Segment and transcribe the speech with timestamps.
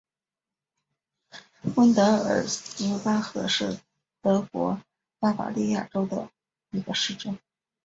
[1.75, 3.77] 温德尔斯巴赫是
[4.23, 4.81] 德国
[5.19, 6.31] 巴伐利亚州的
[6.71, 7.37] 一个市镇。